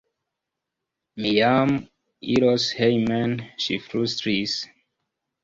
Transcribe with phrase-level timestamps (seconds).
[1.19, 1.73] Mi jam
[2.37, 4.59] iros hejmen, ŝi flustris.